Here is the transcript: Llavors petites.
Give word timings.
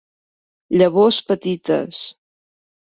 Llavors 0.77 1.21
petites. 1.29 2.03